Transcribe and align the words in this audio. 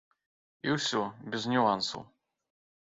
І 0.69 0.77
ўсё, 0.77 1.03
без 1.35 1.47
нюансаў. 1.53 2.01